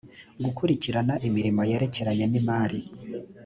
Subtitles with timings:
[0.45, 2.79] gukurikirana imirimo yerekeranye n imari